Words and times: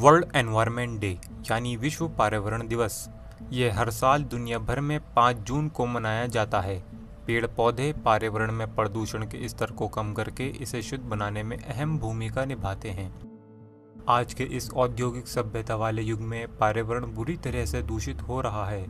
World 0.00 0.24
environment 0.36 1.00
day, 1.00 1.08
यानी 1.50 1.76
विश्व 1.76 2.06
पर्यावरण 2.08 2.66
दिवस। 2.68 2.94
ये 3.52 3.70
हर 3.70 3.90
साल 3.90 4.22
दुनिया 4.24 4.58
भर 4.58 4.80
में 4.80 4.98
5 5.14 5.36
जून 5.36 5.68
को 5.68 5.86
मनाया 5.86 6.26
जाता 6.26 6.60
है। 6.60 6.78
पेड़ 7.26 7.46
पौधे 7.46 7.92
पर्यावरण 8.04 8.52
में 8.52 8.74
प्रदूषण 8.74 9.24
के 9.24 9.48
स्तर 9.48 9.70
को 9.70 9.88
कम 9.88 10.12
करके 10.12 10.46
इसे 10.62 10.82
शुद्ध 10.82 11.04
बनाने 11.04 11.42
में 11.42 11.56
अहम 11.56 11.98
भूमिका 11.98 12.44
निभाते 12.44 12.90
हैं। 12.90 13.12
आज 14.08 14.34
के 14.34 14.44
इस 14.44 14.70
औद्योगिक 14.70 15.28
सभ्यता 15.28 15.76
वाले 15.76 16.02
युग 16.02 16.20
में 16.20 16.46
पर्यावरण 16.48 17.12
बुरी 17.14 17.36
तरह 17.36 17.66
से 17.66 17.82
दूषित 17.82 18.22
हो 18.22 18.40
रहा 18.40 18.66
है। 18.66 18.86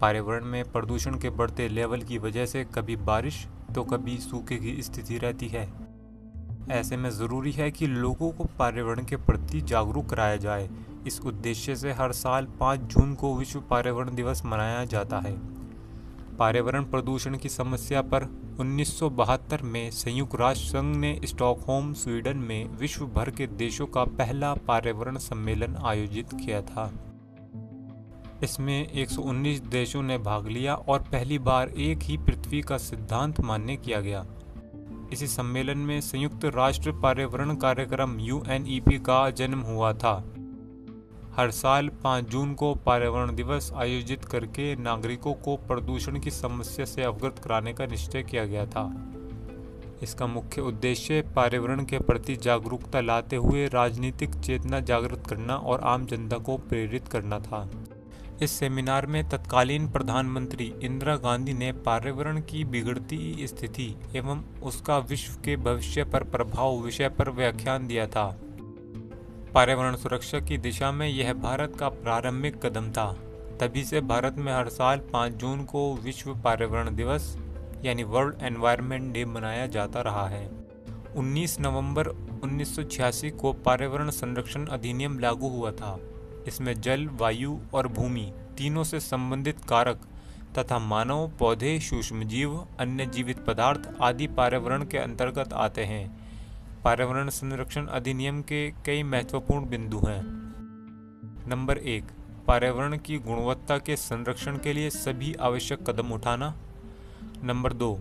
पर्यावरण 0.00 0.44
में 0.44 0.64
प्रदूषण 0.72 1.18
के 1.18 1.30
बढ़ते 1.30 1.68
लेवल 1.68 2.02
की 2.02 2.18
वजह 2.18 2.46
से 2.46 2.64
कभी 2.64 2.96
बारिश 2.96 3.46
तो 3.74 3.84
कभी 3.84 4.18
सूखे 4.20 4.56
की 4.56 4.82
स्थिति 4.82 5.18
रहती 5.18 5.48
है। 5.48 5.70
ऐसे 6.70 6.96
में 6.96 7.10
ज़रूरी 7.10 7.52
है 7.52 7.70
कि 7.70 7.86
लोगों 7.86 8.30
को 8.30 8.44
पर्यावरण 8.44 9.04
के 9.04 9.16
प्रति 9.16 9.60
जागरूक 9.60 10.06
कराया 10.06 10.36
जाए। 10.36 10.70
इस 11.06 11.20
उद्देश्य 11.20 11.76
से 11.76 11.92
हर 11.92 12.12
साल 12.12 12.46
5 12.60 12.80
जून 12.80 13.14
को 13.14 13.36
विश्व 13.36 13.60
पर्यावरण 13.60 14.14
दिवस 14.14 14.44
मनाया 14.44 14.84
जाता 14.84 15.18
है। 15.18 15.62
पर्यावरण 16.36 16.84
प्रदूषण 16.84 17.36
की 17.36 17.48
समस्या 17.48 18.02
पर 18.02 18.24
1972 18.60 19.62
में 19.62 19.90
संयुक्त 19.90 20.34
राष्ट्र 20.34 20.66
संघ 20.66 20.96
ने 20.96 21.20
स्टॉकहोम, 21.24 21.92
स्वीडन 21.92 22.36
में 22.36 22.68
विश्व 22.68 23.06
भर 23.06 23.30
के 23.30 23.46
देशों 23.46 23.86
का 23.86 24.04
पहला 24.04 24.54
पर्यावरण 24.54 25.16
सम्मेलन 25.16 25.76
आयोजित 25.84 26.28
किया 26.34 26.62
था। 26.62 26.92
इसमें 28.42 28.92
119 28.92 29.60
देशों 29.60 30.02
ने 30.02 30.18
भाग 30.18 30.48
लिया 30.48 30.74
और 30.74 30.98
पहली 31.02 31.38
बार 31.38 31.68
एक 31.68 31.98
ही 32.02 32.16
पृथ्वी 32.16 32.60
का 32.60 32.78
सिद्धांत 32.78 33.40
मान्य 33.40 33.76
किया 33.76 34.00
गया। 34.00 34.26
इसी 35.12 35.26
सम्मेलन 35.26 35.78
में 35.78 36.00
संयुक्त 36.00 36.44
राष्ट्र 36.44 36.92
पर्यावरण 36.92 37.54
कार्यक्रम 37.54 38.20
यूएनईपी 38.20 38.98
का 38.98 39.30
जन्म 39.30 39.60
हुआ 39.60 39.92
था। 39.92 40.34
हर 41.36 41.50
साल 41.50 41.88
5 41.88 42.24
जून 42.24 42.54
को 42.54 42.74
पर्यावरण 42.74 43.34
दिवस 43.34 43.72
आयोजित 43.76 44.24
करके 44.24 44.76
नागरिकों 44.76 45.34
को 45.34 45.56
प्रदूषण 45.56 46.20
की 46.20 46.30
समस्या 46.30 46.84
से 46.84 47.02
अवगत 47.02 47.38
कराने 47.38 47.72
का 47.72 47.86
निश्चय 47.86 48.22
किया 48.22 48.44
गया 48.44 48.66
था। 48.66 49.12
इसका 50.02 50.26
मुख्य 50.26 50.60
उद्देश्य 50.60 51.22
पर्यावरण 51.22 51.84
के 51.84 51.98
प्रति 51.98 52.36
जागरूकता 52.36 53.00
लाते 53.00 53.36
हुए 53.36 53.66
राजनीतिक 53.68 54.34
चेतना 54.34 54.80
जागृत 54.80 55.26
करना 55.26 55.56
और 55.56 55.80
आम 55.80 56.06
जनता 56.06 56.38
को 56.38 56.56
प्रेरित 56.56 57.08
करना 57.08 57.38
था। 57.38 57.70
इस 58.42 58.50
सेमिनार 58.50 59.06
में 59.06 59.28
तत्कालीन 59.28 59.90
प्रधानमंत्री 59.90 60.74
इंदिरा 60.82 61.16
गांधी 61.16 61.52
ने 61.52 61.72
पर्यावरण 61.72 62.40
की 62.40 62.64
बिगड़ती 62.64 63.46
स्थिति 63.46 63.96
एवं 64.16 64.60
उसका 64.62 64.98
विश्व 64.98 65.34
के 65.34 65.56
भविष्य 65.56 66.04
पर 66.04 66.24
प्रभाव 66.24 66.76
विषय 66.76 67.08
पर 67.08 67.30
व्याख्यान 67.30 67.86
दिया 67.86 68.06
था। 68.06 68.40
पर्यावरण 69.54 69.96
सुरक्षा 69.96 70.40
की 70.40 70.58
दिशा 70.58 70.92
में 70.92 71.08
यह 71.08 71.32
भारत 71.34 71.76
का 71.80 71.88
प्रारंभिक 71.88 72.66
कदम 72.66 72.90
था। 72.90 73.12
तभी 73.60 73.84
से 73.84 74.00
भारत 74.00 74.34
में 74.38 74.52
हर 74.52 74.68
साल 74.68 74.98
5 74.98 75.32
जून 75.32 75.64
को 75.64 75.94
विश्व 75.96 76.34
पर्यावरण 76.34 76.94
दिवस, 76.96 77.38
यानी 77.84 78.02
वर्ल्ड 78.02 78.34
एनवायरनमेंट 78.42 79.12
डे 79.12 79.24
मनाया 79.24 79.66
जाता 79.66 80.00
रहा 80.00 80.28
है। 80.28 80.50
19 81.16 81.60
नवंबर 81.60 82.08
1986 82.44 83.30
को 83.30 83.52
पर्यावरण 83.52 84.10
संरक्षण 84.10 84.66
अधिनियम 84.66 85.18
लागू 85.18 85.48
हुआ 85.48 85.72
था। 85.72 85.98
इसमें 86.48 86.80
जल, 86.80 87.06
वायु 87.06 87.58
और 87.74 87.88
भूमि 87.88 88.32
तीनों 88.58 88.84
से 88.84 89.00
संबंधित 89.00 89.64
कारक 89.64 90.00
तथा 90.58 90.78
मानव, 90.78 91.32
पौधे, 91.38 91.80
सूक्ष्मजीव, 91.80 92.66
अन्य 92.80 93.06
जीवित 93.06 93.44
पदार्थ 93.44 93.90
आदि 94.00 94.26
पर्यावरण 94.26 94.84
के 94.84 94.98
अंतर्गत 94.98 95.52
आते 95.52 95.84
हैं। 95.84 96.32
पर्यावरण 96.84 97.28
संरक्षण 97.28 97.86
अधिनियम 97.86 98.42
के 98.42 98.70
कई 98.70 99.02
महत्वपूर्ण 99.02 99.68
बिंदु 99.68 99.98
हैं। 99.98 100.22
नंबर 101.48 101.78
एक, 101.78 102.04
पर्यावरण 102.46 102.98
की 102.98 103.18
गुणवत्ता 103.18 103.78
के 103.78 103.96
संरक्षण 103.96 104.58
के 104.58 104.72
लिए 104.72 104.90
सभी 104.90 105.34
आवश्यक 105.34 105.90
कदम 105.90 106.12
उठाना। 106.12 106.54
नंबर 107.44 107.72
दो, 107.72 107.94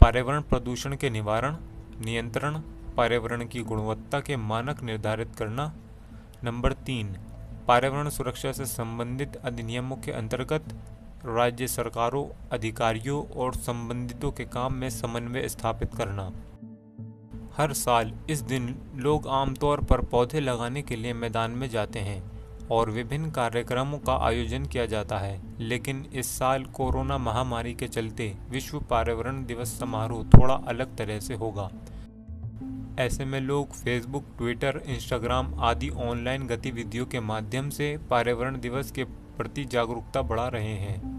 पर्यावरण 0.00 0.40
प्रदूषण 0.40 0.96
के 0.96 1.10
निवारण, 1.10 1.56
नियंत्रण, 2.04 2.58
पर्यावरण 2.96 3.46
की 3.46 3.60
गुणवत्ता 3.60 4.20
के 4.20 4.36
मानक 4.36 4.82
निर्धारित 4.82 5.36
करना। 5.38 5.72
नंबर 6.44 6.72
तीन 6.72 7.16
पर्यावरण 7.68 8.08
सुरक्षा 8.08 8.52
से 8.52 8.66
संबंधित 8.66 9.36
अधिनियमों 9.36 9.96
के 9.96 10.12
अंतर्गत 10.12 10.64
राज्य 11.26 11.66
सरकारों, 11.66 12.48
अधिकारियों 12.52 13.40
और 13.40 13.54
संबंधितों 13.54 14.32
के 14.32 14.44
काम 14.44 14.74
में 14.74 14.90
समन्वय 14.90 15.48
स्थापित 15.48 15.94
करना। 15.94 16.32
हर 17.56 17.72
साल 17.72 18.14
इस 18.30 18.40
दिन 18.40 18.78
लोग 18.96 19.28
आमतौर 19.28 19.84
पर 19.84 20.00
पौधे 20.00 20.40
लगाने 20.40 20.82
के 20.82 20.96
लिए 20.96 21.12
मैदान 21.12 21.50
में 21.50 21.68
जाते 21.68 21.98
हैं 21.98 22.32
और 22.70 22.90
विभिन्न 22.90 23.30
कार्यक्रमों 23.30 23.98
का 23.98 24.16
आयोजन 24.16 24.66
किया 24.66 24.86
जाता 24.86 25.18
है। 25.18 25.42
लेकिन 25.58 26.06
इस 26.14 26.38
साल 26.38 26.64
कोरोना 26.64 27.18
महामारी 27.18 27.74
के 27.74 27.88
चलते 27.88 28.36
विश्व 28.50 28.80
पर्यावरण 28.80 29.44
दिवस 29.44 29.78
समारोह 29.78 30.24
थोड़ा 30.24 30.54
अलग 30.54 30.96
तरह 30.96 31.20
से 31.20 31.34
होगा। 31.34 31.70
ऐसे 32.98 33.24
में 33.24 33.40
लोग 33.40 33.72
फेसबुक 33.72 34.24
ट्विटर 34.38 34.82
इंस्टाग्राम 34.86 35.54
आदि 35.60 35.88
ऑनलाइन 35.88 36.46
गतिविधियों 36.46 37.06
के 37.06 37.20
माध्यम 37.20 37.70
से 37.70 37.98
पर्यावरण 38.10 38.60
दिवस 38.60 38.90
के 38.90 39.04
प्रति 39.04 39.64
जागरूकता 39.64 40.22
बढ़ा 40.22 40.48
रहे 40.48 40.74
हैं। 40.74 41.12